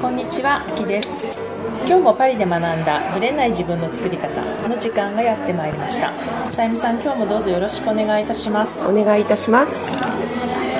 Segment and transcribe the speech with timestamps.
[0.00, 1.10] こんにちは、あきです。
[1.86, 6.10] 今日もパリで学んだブレない自分の作り方の時間がやってまいりました。
[6.50, 8.80] さゆみさん、今日もどうぞよろしくお願いいたします。
[8.82, 9.98] お願いいたします。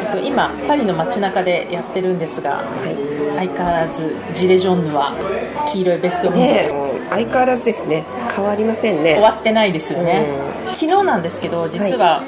[0.05, 2.65] えっと今パリの街中でやってるんですが、
[3.37, 5.13] 相変わらずジレジョンヌは
[5.71, 6.73] 黄色いベスト運動、ねえ。
[6.73, 8.05] もう相変わらずですね。
[8.35, 9.13] 変わりませんね。
[9.13, 10.25] 終わってないですよね、
[10.81, 12.23] 昨日なんですけど実は、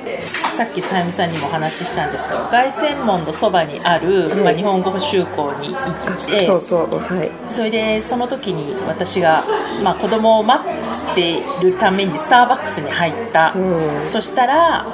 [0.54, 4.44] さっきさゆみさんにもお話ししたんですけど凱旋門のそばにある、はい。
[4.44, 7.30] まあ、日本語補習校に行ってそうそうはい。
[7.50, 9.42] それでその時に私が、
[9.82, 14.06] まあ、子供を待っているためにスターバックスに入った、うん。
[14.06, 14.84] そしたら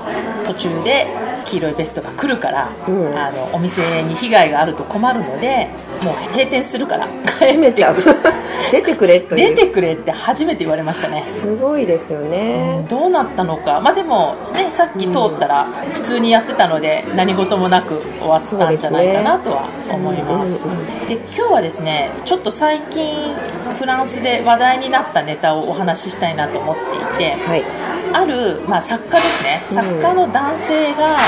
[0.44, 1.08] 途中で
[1.48, 3.16] 黄色いベストが来るから、うん。
[3.16, 5.70] あのお店に被害があると困るので
[6.02, 7.06] もう閉店するから。
[7.24, 7.96] 閉めちゃう。
[8.70, 11.24] 出てくれと出てくれって初めて言われましたね。
[11.26, 20.62] すごいですよね、どうなったのか、まあ、でも、ね、さっき通ったら普通にやってたので何事もなく終わったんじゃないかなとは思います。
[20.62, 23.34] そうですで今日はですねちょっと最近
[23.78, 27.64] フランスで話題になったネタをお話ししたいなと思っていてはい
[28.12, 29.64] ある、まあ、作家ですね。
[29.68, 31.18] 作家の男性が、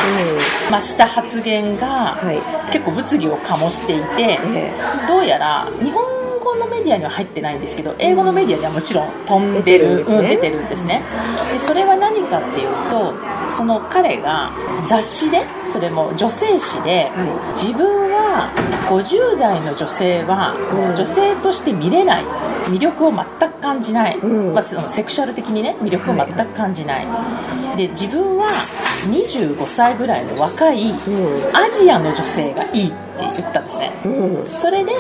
[0.71, 2.39] まあ、した発言が、はい。
[2.73, 4.73] 結構物議を醸していて、え
[5.07, 10.19] どうやら日本語のメディアには入ってないんですけど英語のメディアにはもちろん飛んでる出てるんですね。
[10.19, 11.03] うん出てるんですね。
[11.53, 13.15] でそれは何かっていうと
[13.51, 14.51] その彼が
[14.87, 18.00] 雑誌でそれも女性誌で、は自分
[18.31, 18.51] は
[18.89, 20.97] 50代の女性はうん。
[20.97, 22.25] 女性として見れない。
[22.71, 24.55] 魅力を全く感じない、うん。
[24.55, 27.07] まあ、そのセクシャル的にね魅力を全く感じない、
[27.77, 28.47] で自分は
[29.09, 31.57] 25歳ぐらいの若いうん。
[31.57, 33.93] アジアの女性がいいって言ったんですね。
[34.05, 34.47] うん。
[34.47, 34.93] それで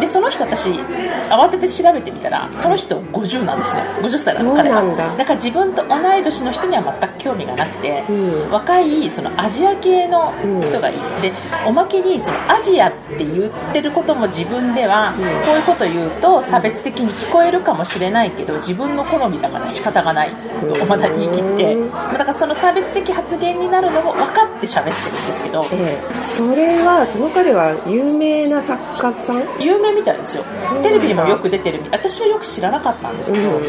[0.00, 3.82] でその人私慌てて調べてみたらその人50なんですね。
[4.02, 4.80] 50歳なの彼は。
[4.80, 5.24] そうなんだ。
[5.24, 8.50] から自分と同い年の人には全く興味がなくて、うん。
[8.50, 10.32] 若いそのアジア系の
[10.66, 11.32] 人がいい、で
[11.66, 15.12] おまけにそのアジアって言ってることも自分では、
[15.46, 21.76] こういうこと言うと差別的に聞こえるかもしれないけど自分の好みだから仕方がないとまだ言い切って、
[22.12, 26.20] だからその差別的発言になるのも分かって喋ってるんですけどええ。
[26.20, 29.42] それはその彼は有名な作家さん？
[29.60, 30.44] 有名みたいですよ。
[30.82, 33.62] テレビにもよく出てるみ私はよく知らなかったんですけど、う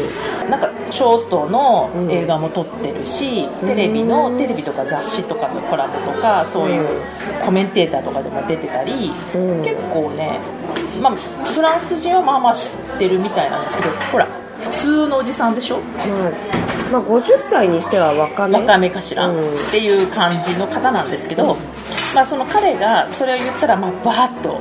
[0.48, 7.02] なんかショートの映画も撮ってるし、テレビのうんテレビとか雑誌とかのコラボとかそういう
[7.44, 9.62] コメンテーターとかでも出てたり、うん。
[9.62, 10.38] 結構ね、
[11.02, 14.26] まあ、フランス人はまあまあ知ってるみたいなんですけどほら
[14.62, 15.78] 普通のおじさんでしょ？
[15.78, 16.32] まあ、
[16.92, 18.58] まあ50歳にしては若め。
[18.58, 19.40] 若めかしら、うん。
[19.40, 21.56] っていう感じの方なんですけど、
[22.14, 24.60] まあ、その彼がそれを言ったらまあバーッと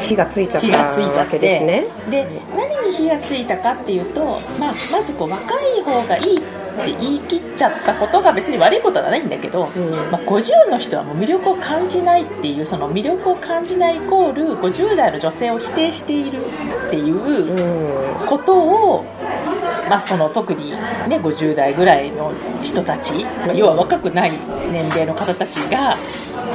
[0.00, 1.84] 火がついちゃった火がついちゃわけですね。
[2.10, 9.90] で何に火がついたかっていうと、まあ、まずこう若い方がいいって言い切っちゃったことが別に悪いことはないんだけど、うん。
[10.12, 16.44] まあ、50の人はもう魅力を感じないっていうその魅力を感じないイコール50代の女性を否定している
[16.86, 17.16] っていう
[18.22, 18.26] うん。
[18.26, 19.04] ことを、
[19.88, 20.76] まあ、その特に、ね、
[21.18, 22.32] 50代ぐらいの
[22.62, 24.32] 人たち、まあ要は若くない
[24.72, 25.96] 年齢の方たちが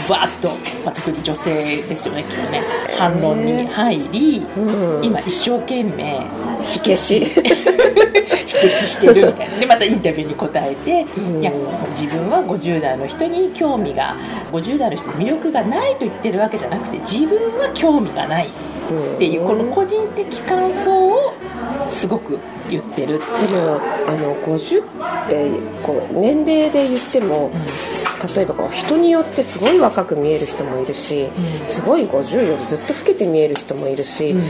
[0.09, 0.49] バーッと、
[0.83, 2.63] まあ、特に女性ですよねきっとね。
[2.97, 5.03] 反論に入り、うん。
[5.03, 6.19] 今一生懸命
[6.61, 7.25] 火消し。
[8.51, 9.59] 否定してるみたいな。
[9.59, 11.41] でまたインタビューに答えて、うん。
[11.41, 11.51] いや
[11.91, 14.15] 自分は50代の人に興味が
[14.51, 21.33] 50代の人に魅力がないと言ってるわけじゃなくて自分は興味がないっていうこの個人的感想を
[21.91, 23.15] すごく言ってる。
[23.15, 23.49] っていう。
[23.49, 24.81] でもあの50
[25.25, 25.49] って
[25.83, 27.51] こう年齢で言っても、
[28.35, 31.65] 例えばこう人によってすごい若く見える人もいるし、うん。
[31.65, 34.43] すごい50よりずっと老けて見える人もいるし、うん。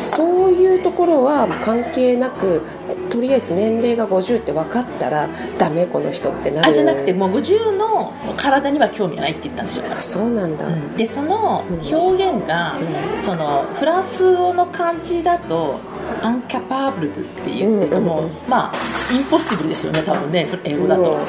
[0.00, 2.62] そういうところは関係なく
[3.10, 5.28] とりあえず年齢が50って分かったら
[5.58, 6.70] ダメこの人ってなる。
[6.70, 12.74] あじゃなくてもう50の体には興味がないって言ったんですよ、あそうなんだ、でその表現が、
[13.16, 15.80] そのフランス語の漢字だと
[16.22, 18.04] アンキャパブルって言ってる、うん。
[18.04, 18.74] もうまあ
[19.14, 21.08] インポッシブルですよね多分ね英語だと、うん。
[21.08, 21.20] もう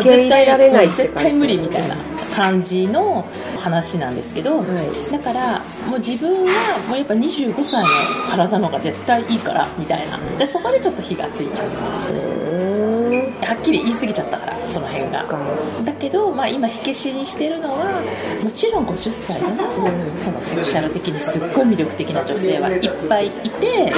[0.00, 1.96] 受け入れられない絶対無理みたいな
[2.34, 3.24] 感じの
[3.60, 5.12] 話なんですけど、はい。
[5.12, 7.88] だからもう自分はもうやっぱ25歳の
[8.28, 10.18] 体の方が絶対いいからみたいな。
[10.38, 13.03] でそこでちょっと火がついちゃうんですよね
[13.40, 15.24] はっきり言い過ぎちゃったからその辺が。
[15.24, 15.38] か。
[15.84, 18.00] だけど、まあ、今火消しにしてるのは
[18.42, 19.70] もちろん50歳でも、
[20.18, 23.90] そのセクシャル的にすっごい魅力的な女性はいっぱいいて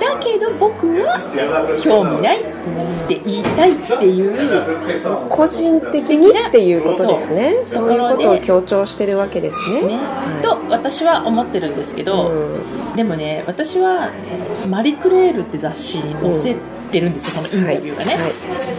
[0.00, 1.18] だけど僕は
[1.82, 2.44] 興味ないっ
[3.08, 7.54] て言いたいっていう個人的にっていうことですね。
[7.64, 7.92] そう。
[7.92, 9.82] いうことを強調してるわけですね。
[9.82, 9.98] ね、
[10.42, 12.96] と私は思ってるんですけど、うん。
[12.96, 14.10] でもね私は
[14.68, 18.20] 「マリクレール」って雑誌に載せてるんですよ、このインタビューがね、は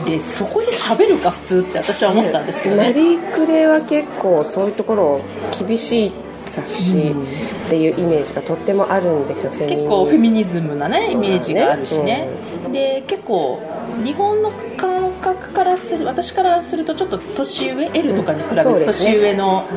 [0.07, 0.09] い。
[0.09, 2.83] でそこで喋るか普通って私は思ったんですけどね。
[2.83, 5.21] マリー・クレーは結構そういうところ
[5.59, 6.11] 厳しい
[6.45, 10.75] 雑誌っていうイメージがとってもあるんですよ、結構フェミニズム。
[10.75, 12.27] なねイメージがあるしね、
[12.71, 13.59] で結構
[14.03, 14.94] 日本の感
[15.25, 19.67] 覚からする私からするとちょっと年上 L とかに比べて年上の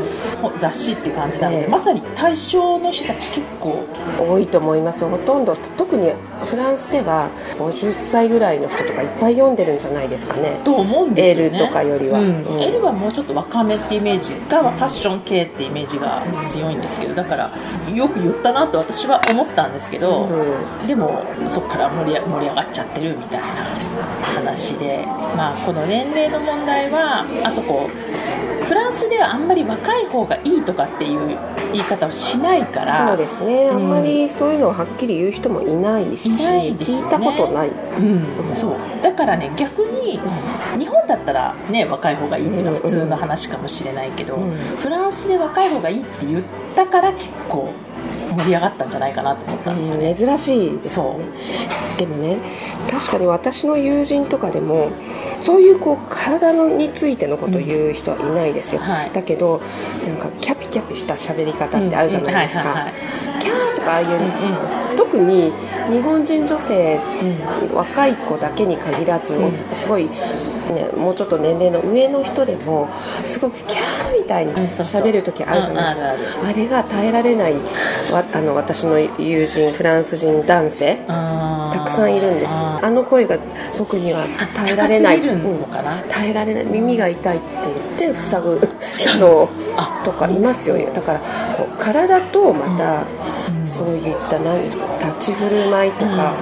[0.61, 3.87] 雑誌って感じなので、まさに対象の人たち結構
[4.19, 5.05] 多いと思います。
[5.05, 6.13] ほとんど特に
[6.45, 10.61] フランスでは50歳ぐらいの人とかいっぱい読んでるんじゃないですかね。
[10.65, 11.57] と思うんですよね。
[11.57, 12.45] L とかよりは、うん。
[12.45, 17.53] うん、L はもうちょっと若めってイメージがファッション系ってイメージが強いんですけどだから
[17.95, 23.47] よく言ったなと私は思ったんですけど、うん、でもそこから盛り上がっちゃってるみたいな
[24.59, 25.07] 話で、
[25.37, 31.39] まあ、この年齢の問題はあとこうフランスではあんまり若い方がいいとかっていう
[31.73, 38.77] 言い方をしないからそうですね、あんまりそういうのをはっきり言う人もいないし、いないですね、聞いたことない、うん、そう。
[39.03, 40.19] だからね逆に
[40.79, 46.43] 日本だったらね若い方がいいっていうのは普通の話かもしれないけど、うん、フランスで若い方がいいって言っ
[46.75, 47.73] たから結構
[48.39, 51.07] 盛り上がったんじゃないかなと思ったんですよね、珍しいですね。
[51.99, 52.37] でもね
[52.91, 54.91] 確かに私の友人とかでも
[55.45, 59.61] そういうこう体についてのことを言う人はいないですよ、うんはい、だけど
[60.07, 62.87] なんかキャピキャピした喋り方ってあるじゃないですか、
[63.41, 64.15] キャーとかああいう、うん
[64.91, 65.53] うん、特に
[65.91, 67.01] 日本人女性、
[67.69, 72.89] うん、若い子だけに限らず、うん、すごい、ね、もうちょっと年齢の上の人でも
[73.25, 77.55] すごくキャーみたいに喋る時あるじゃないですか、あれが耐えられない
[78.13, 82.53] わあの私の友人フランス人男性たくさんいるんです。
[82.53, 83.39] あの声が
[83.79, 84.25] 僕には
[84.55, 85.21] 耐えられない
[86.09, 87.47] 耐えられない耳が痛いって
[87.99, 88.61] 言って塞ぐ。
[88.95, 89.49] 人
[90.05, 90.77] とかいますよ。
[90.93, 91.21] だから
[91.57, 93.03] こう体とまた
[93.67, 94.75] そういった何立
[95.21, 96.35] ち振る舞いとか、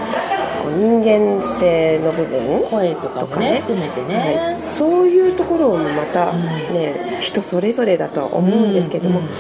[0.75, 9.27] 人間性の部分声とかもね含めてね、はい、そういうところもまたね、うん、人それぞれだとは思うんですけども、うん。
[9.27, 9.33] うん、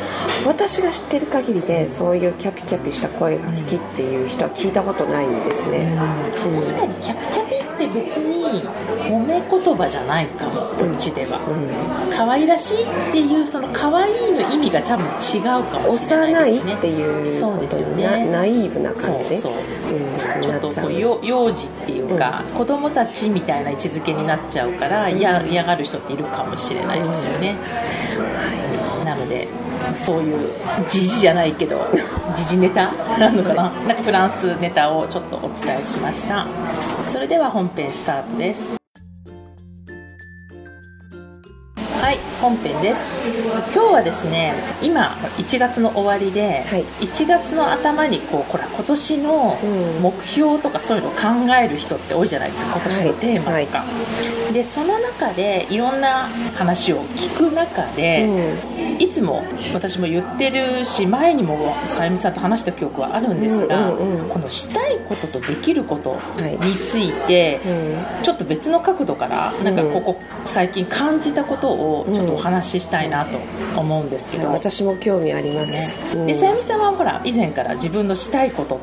[0.46, 5.96] 私が知ってる限りでそういうキャピキャピした声が好きっていう人は聞いたことないんですね、
[6.32, 8.62] 確かにキャピキャピって別に
[9.08, 16.72] 褒め言葉じゃないかもこっちでは、うん、可愛らしいっていうその可愛いの意味が多分違うかもしれないですね。
[16.72, 18.26] 幼いっていうそうですよね。
[18.30, 19.38] ナイーブな感じ？
[19.38, 19.56] そうそう、う。
[20.38, 27.56] ん、ちょっとこう幼児っていうか、うん、子供たちみたいな位置づけになっちゃうから嫌がる人っているかもしれないですよね、
[28.16, 29.48] はい、なので
[29.94, 30.48] そういう
[30.88, 31.86] 時事じゃないけど
[32.34, 32.92] 時事ネタ？
[33.18, 33.70] なのかな？
[33.86, 36.46] なんかフランスネタをちょっとお伝えしました。
[37.06, 38.75] それでは本編スタートです
[42.40, 43.10] 本編です。
[43.74, 49.58] 今日はですね今1月の終わりで、はい、1月の頭にこうこれ今年の
[50.00, 51.18] 目標とかそういうのを考
[51.54, 53.66] える人って多いじゃないですか今年のテーマとか、はい。
[53.66, 53.84] は
[54.50, 73.38] い、でその中でいろんな話を聞く中で、うん、いつも私も言ってるし前にもさゆみさんと話した記憶はあるんですが、うんうんうん、このしたいこととできることについて、はい、ちょっと別の角度からなんかここ最近感じたことをちょっとお話ししたいなと
[73.80, 78.80] 思うんですけど、私も興味あります、ね、でさゆみさんはほら以前から自分のしたいこと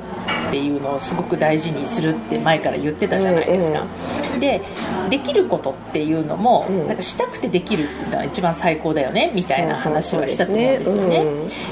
[0.53, 4.61] っていうのをすごく大事にするって前から言ってたじゃないですか、うんうん、で
[5.09, 11.25] できることっていうのも、うん、なんかしたくてできるっていうのが一番最高だよねみたいな話はしたと思うんですよね。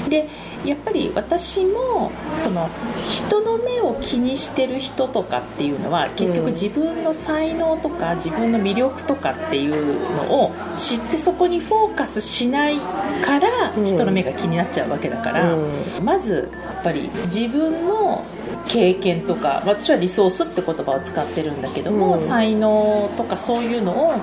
[0.08, 0.28] で
[0.64, 2.68] やっぱり私もその
[3.08, 12.78] 人の目を気にしてる人とかっていうのは結局自分の才能とか自分の魅力とかっていうのを知ってそこにフォーカスしない
[13.24, 15.56] から人の目が気になっちゃうわけだから、
[16.00, 18.24] まずやっぱり自分の
[18.68, 24.14] 経験とか私はリソースって言葉を使ってるんだけども、才能とかそういうのを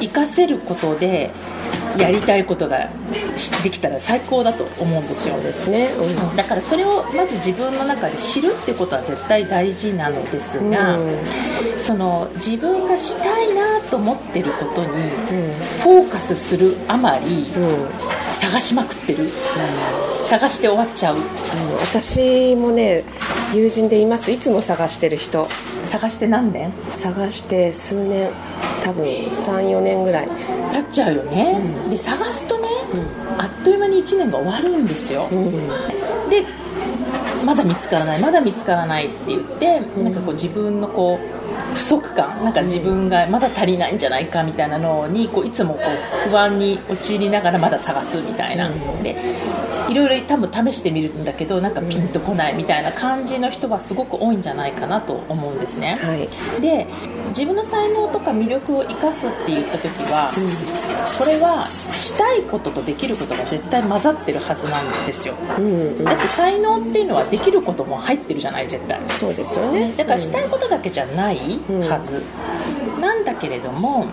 [0.00, 1.30] 活かせることで
[1.98, 2.88] やりたいことが
[3.62, 5.40] できたら最高だと思うんですよ。
[5.40, 11.18] ですね、うん、だからそれをまず自分の中で知るってことは絶対大事なのですが、うん、
[11.82, 14.88] その自分がしたいなと思ってることに
[15.82, 17.46] フォーカスするあまり、
[18.40, 19.28] 探しまくってる、
[20.30, 21.16] 探して終わっちゃう、
[21.80, 23.02] 私もね
[23.52, 24.30] 友人でいます。
[24.30, 25.48] いつも探してる人。
[25.84, 26.72] 探して何年？
[26.92, 28.30] 探して数年。
[28.84, 30.28] 多分34年ぐらい。
[30.72, 35.52] 経っちゃうよね、うん、で探すとね、うん、あっという間に1年が終わるんですよ、うん、
[36.30, 36.46] で
[37.44, 41.39] まだ見つからないまだ見つからないって言って、なんかこう自分のこう
[41.80, 45.80] 不足感なんか自分がまだ足りないんじゃないかみたいなのにこういつもこ
[46.26, 48.70] う不安に陥りながらまだ探すみたいな、
[49.02, 49.16] で
[49.88, 56.28] いろいろ多分試してみるんだけどなんかピンとこないみたいな感じの人はすごく多いんじゃないかなと思うんですね、はい。
[56.60, 56.86] で
[57.30, 60.30] 自分の才能とか魅力を生かすって言った時は、
[61.18, 65.70] これはしたいこととできることが絶対混ざってるはずなんですよ、うんう
[66.00, 66.04] ん。
[66.04, 69.00] だって才能っていうのはできることも入ってるじゃない絶対。
[69.10, 69.94] そうですよね。
[69.96, 72.22] だからしたいことだけじゃないはず、
[73.00, 74.06] なんだけれども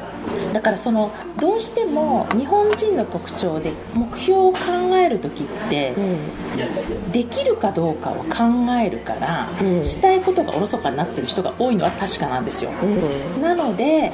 [0.53, 4.57] だからそのどうしても日本人の特徴で目標を考
[4.95, 5.93] える時って、
[7.11, 12.93] できるかどうかを考えるから、うんしたいことがおろそかになってる人が多いのは確かなんですよ、うん。
[12.93, 14.11] うんなので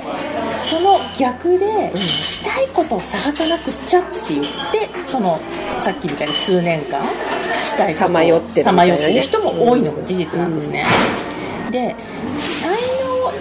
[0.69, 5.39] その逆で、したいことを探さなくっちゃって言ってその
[5.79, 7.01] さっきみたいに数年間
[7.62, 10.85] したいことをさまよってる人も多いのも事実なんですね、
[11.71, 11.95] で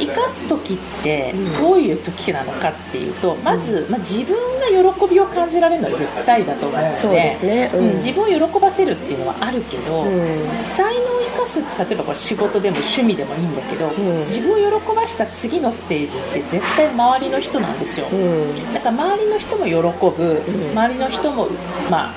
[0.06, 7.70] 生かす時ってどういう時なのかっていうとまず、まあ、自分が喜びを感じられるのは絶対だと思うのでそうですね。
[7.74, 7.88] うん。
[7.88, 10.64] うん自分を喜ばせるっていうのはあるけど、うん。
[10.64, 14.16] 才能を生かす例えばこれ仕事でも趣味でもいいんだけど、ん。
[14.18, 18.74] 自分を喜ばした次のステージって絶対周りの人なんですよ、うん。
[18.74, 20.42] だから周りの人も喜ぶ、
[20.72, 21.48] 周りの人も、
[21.90, 22.14] まあ、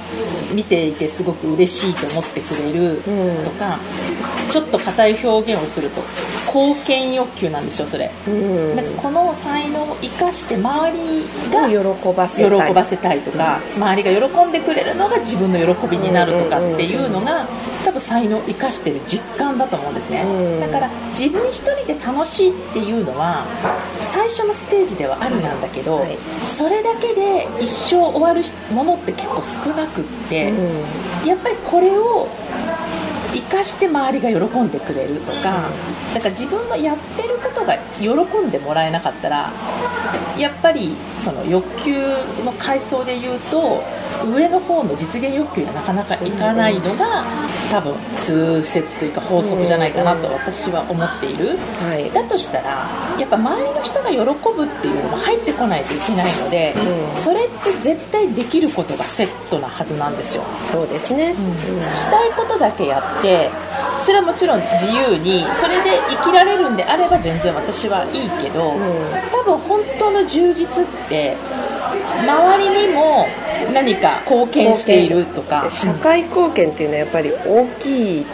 [0.54, 3.02] 見ていてすごく嬉しいと思ってくれる
[3.44, 3.80] とか、
[4.50, 6.02] ちょっと硬い表現をすると
[6.48, 8.76] 貢献欲求なんですよそれ、うん。
[8.76, 17.48] だからこの才能を生かして周りが喜ばせ喜ばせたいとか、周りが喜んでくれるのが自分の喜びになるとかっていうのが
[17.84, 20.60] 多分才能を生かしてる実感だと思うんですね、うん。
[20.60, 23.46] だから自分一人で楽しいっていうのは
[24.00, 26.18] 最初のステージではあるなんだけど、はい。
[26.46, 28.42] それだけで一生終わる
[28.74, 30.54] ものって結構少なくって、
[31.26, 32.28] やっぱりこれを
[33.34, 35.70] 生かして周りが喜んでくれるとか
[36.14, 38.08] だから自分のやってることが喜
[38.48, 39.52] んでもらえなかったら
[40.38, 41.98] やっぱりその欲求
[42.46, 43.82] の階層で言うと
[44.32, 47.24] 上の方の実現欲求がなかなかいかないのが
[47.72, 51.58] 多分通説というか法則じゃないかなと私は思っている。
[51.82, 52.12] はい。
[52.12, 57.24] だとしたらやっぱ周りの人が喜ぶっていうのも入ってこないといけないので、うん。
[57.24, 60.44] それって絶対できることがセットなはずなんですよ。
[60.72, 61.34] そうですね。
[61.96, 63.50] したいことだけやって
[64.06, 68.76] それはもちろん自由にそれで生きられるんであれば全然私はいいけど、
[69.32, 71.36] 多分本当の充実って
[72.22, 73.26] 周りにも
[73.74, 75.68] 何か貢献しているとか。
[75.72, 78.26] 社会貢献っていうのはやっぱり大きい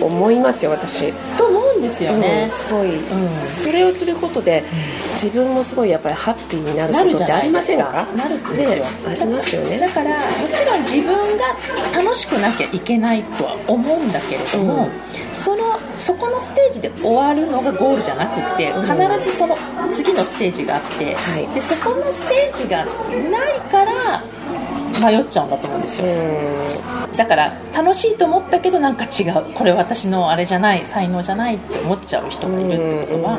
[0.00, 1.10] と思いますよ私。
[1.38, 2.42] と思うんですよね。
[2.42, 2.48] うん、。
[2.50, 3.30] すごい、ん。
[3.30, 4.62] それをすることで
[5.14, 8.06] 自分もすごいやっぱりハッピーになることってありませんか？
[8.16, 9.78] なるんですよ、ねありますよね。
[9.78, 11.44] だからもちろん自分が
[11.96, 15.34] 楽しくなきゃいけないとは思うんだけれども、うん。
[15.34, 15.64] その
[15.96, 19.56] そこのステージで終わるのがゴールじゃなくって必ずその
[19.90, 21.46] 次のステージがあって、はい。
[21.54, 24.22] でそこのステージがないから
[25.00, 29.52] 迷っちゃうんだと思うんですよ、うだから楽しいと思ったけどなんか違う。
[29.52, 33.38] これ私のあれじゃない才能じゃないって思っちゃう人がいるってことは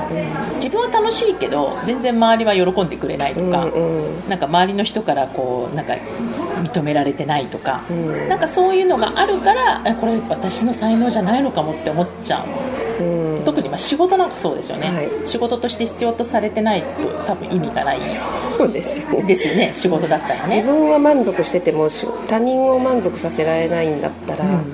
[0.55, 4.29] 自分は楽しいけど全然周りは喜んでくれないとか、んうん。
[4.29, 5.93] なんか周りの人からこうなんか
[6.63, 8.29] 認められてないとか、ん。
[8.29, 13.40] なんかそういうのがあるからえこれ私の才能じゃないのかもって思っちゃううん。
[13.40, 15.10] うん特にまあ仕事なんかそうですよね、はい。
[15.24, 18.02] 仕事として必要とされてないと多分意味がない。
[18.02, 19.24] そうですよね。
[19.24, 19.72] ですよね。
[19.74, 20.56] 仕事だったらね。
[20.56, 24.74] 自分は満足しててもし他人を満足させられないんだったら、うん。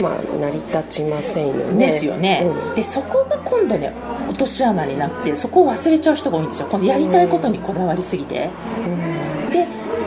[0.00, 1.86] まあ成り立ちませんよね。
[1.86, 2.74] ですよね、うん。
[2.74, 3.92] でそこが今度ね
[4.28, 6.68] 落とし穴になってそこを忘れちゃう人が多いんですよ。
[6.68, 8.50] このやりたいことにこだわりすぎて、で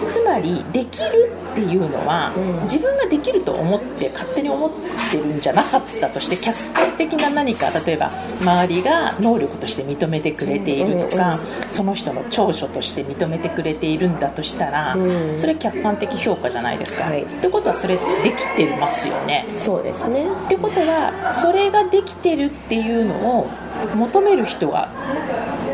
[0.09, 2.63] つまりできるっていうのは、うん。
[2.63, 4.71] 自分ができると思って勝手に思っ
[5.11, 15.37] てるんじゃなかったとして客観的な何か例えば周りが能力として認めてくれているとか、その人の長所として認めてくれているんだとしたら、うん。
[15.37, 17.23] それ客観的評価じゃないですか、はい。
[17.23, 19.45] ってことはそれできてますよね。
[19.57, 20.25] そうですね。
[20.45, 23.47] ってことはそれができてるっていうのを
[23.95, 24.87] 求める人が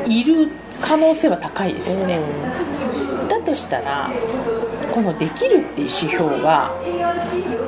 [0.08, 0.50] いる
[0.82, 2.22] 可能性は高いですよね、だ
[3.52, 4.10] としたら
[4.94, 6.72] このできるっていう指標は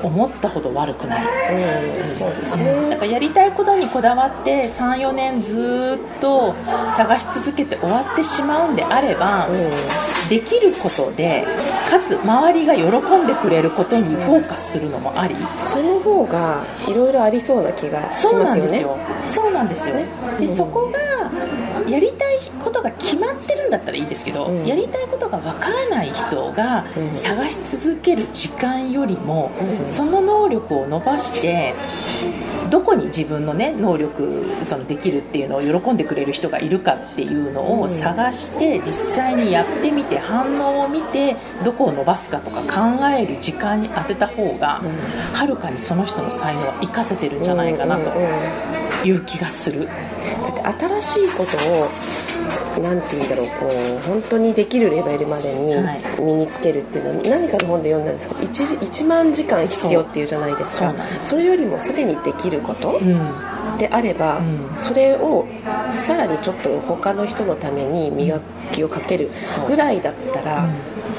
[0.02, 1.26] 思ったほど悪くない。
[1.26, 6.56] うん、うん、そうですだねからやりたいことにこだわって34年ずーっと
[6.96, 9.48] 探し続けて終わってしまうんであれば、
[10.30, 11.46] できることで
[11.90, 18.46] かつ周りが喜んでくれることにフォーカスするのもあり、その方がいろいろありそうな気がしますよね。
[18.46, 18.98] なんですよ。
[19.26, 19.96] そうなんですよ。
[20.40, 21.00] で、そこが
[21.90, 24.66] やりたいことが決まってるんだったらいいですけど、うん。
[24.66, 27.14] やりたいことがわからない人がうん。
[27.14, 29.86] 探し続ける時間よりも、うん。
[29.86, 31.74] その能力を伸ばして
[32.70, 38.86] どこに自分のね能力そのできるっていうのを喜んでくれる人がいるかっていうのを探して実
[39.16, 44.82] 際にやってみて反応を見てどこを伸ばすかとか考える時間に当てた方が
[45.34, 48.10] はるかにその人の才能は生かせてるんじゃないかなと
[49.04, 49.86] いう気がする。
[49.86, 51.90] だって新しいことを
[52.82, 55.76] なんて言うんだろうこう本当にできるレベルまでに
[56.20, 60.94] 身につけるっていうのは、何かの本で読んだんですけど 1, 1万時間必要っていうじゃないですか。
[61.20, 63.00] それよりもすでにできること、
[63.78, 65.48] であれば、うん、それを
[65.92, 68.40] さらにちょっと他の人のために磨
[68.72, 69.30] きをかける
[69.68, 70.68] ぐらいだったら、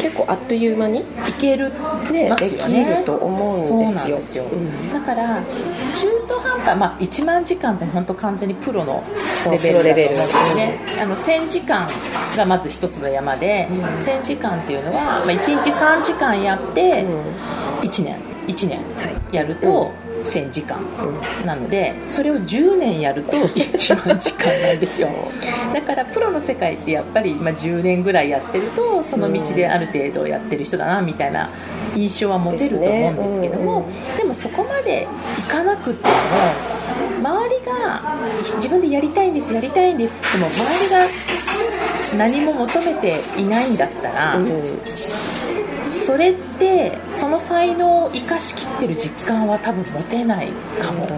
[0.01, 1.05] 結構あっという間にい
[1.39, 1.71] ける、
[2.11, 4.45] ね、できると思うんですよ、
[4.93, 9.03] だから中途半端、まあ、1万時間って本当完全にプロの
[9.51, 9.59] レ
[9.95, 11.87] ベルだと思うんですね、あの1000時間
[12.37, 17.05] がまず一つの山で、うん、1000時間っていうのは、まあ、1日3時間やって
[17.83, 18.81] 1年1年
[19.33, 20.79] やると、うん1000時間
[21.45, 25.09] なのでそれを10年やると 1万時間なんですよ。
[25.73, 31.51] だからプロの世界ってやっぱり、まあ、10年ぐらいやってるとその道である程度やってる人だなみたいな
[31.95, 35.07] 印象は持てると思うんですけども、でもそこまで
[35.39, 36.15] いかなくても
[37.31, 38.03] 周りが
[38.57, 41.07] 自分でやりたいんですやりたいんですでも周りが
[42.17, 44.39] 何も求めていないんだったら、
[46.05, 51.09] それってその才能を生かしきってる実感は多分持てないかも。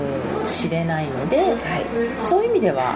[0.46, 2.94] しれないので、はい、そういう意味では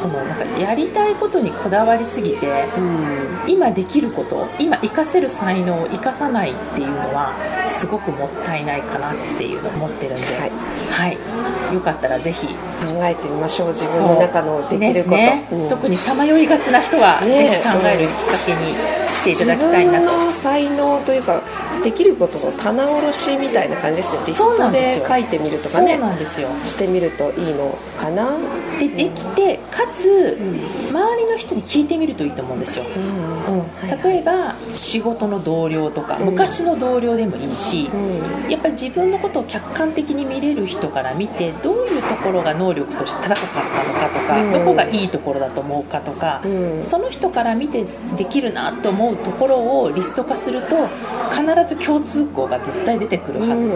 [0.00, 7.32] このなんかやりたいことにこだわりすぎて、うん、今できること今活かせる才能を生かさないっていうのは
[7.66, 10.50] すごくもったいないかなっていうのを思ってるんで、はい、
[10.90, 11.08] は
[11.70, 12.46] い、よかったらぜひ。
[12.78, 13.68] 考えてみましょう。
[13.68, 15.48] 自分の中のできること、ね。
[15.50, 19.08] うん、特にさまよいがちな人は、ぜひ考えるきっかけに。
[19.18, 20.06] していただきたいなと。
[20.06, 21.42] 自分の才能というか
[21.82, 24.22] できることの棚卸しみたいな感じですよ。
[24.26, 25.96] リストで書いてみるとかね。
[25.98, 26.48] そうなんですよ。
[26.64, 28.36] してみるといいのかな。
[28.78, 33.28] でできてかつ、うん、周りの人に聞いてみるといいと思うんですよ、うん
[34.02, 37.88] 例えば仕事の同僚とか、昔の同僚でもいいし、
[38.48, 46.42] やっぱり自分のことを客観的に見れる人から見てどういうところが能力として高かったのかとか、どこがいいところだと思うかとか、
[46.82, 47.84] その人から見て
[48.16, 50.88] できるなと思うところをリスト化すると
[51.30, 53.72] 必ず共通項が絶対出てくるはず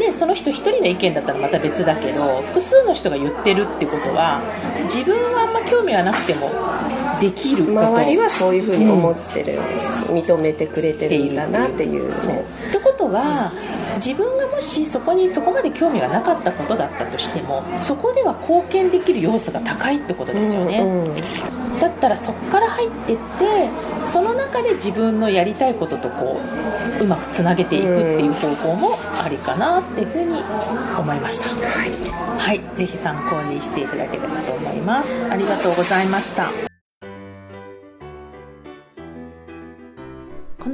[0.00, 4.42] で,、でその人1人の意見だったらまた別だけど複数の人が言ってるってことは
[4.84, 6.50] 自分はあんま興味がなくても
[7.20, 9.58] できる周りはそういうふうに思ってる、
[10.08, 12.08] うん、認めてくれてるんだなっていう。
[12.26, 12.44] ね。
[12.68, 13.52] ってことは、
[13.96, 23.68] 自分がもしそこにそこまで興味がなかったことだったとしてもそこでは貢献できる要素が高いってことですよね、うんうん、だったらそこから入ってって
[24.04, 26.40] その中で自分のやりたいこととこ
[27.00, 30.42] ううまくつなげていくっていう方法もありかなっていうふうに
[30.98, 31.90] 思いました、はい、
[32.38, 35.08] はい、ぜひ参考にしていただければと思います。
[35.30, 36.75] ありがとうございました